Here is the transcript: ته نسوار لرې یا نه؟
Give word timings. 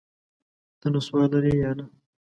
ته 0.79 0.87
نسوار 0.93 1.27
لرې 1.31 1.53
یا 1.61 1.71
نه؟ 1.77 1.85